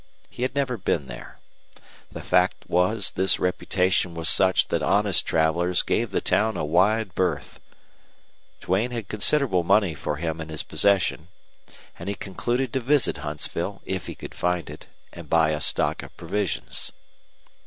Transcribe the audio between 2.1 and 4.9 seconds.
The fact was this reputation was such that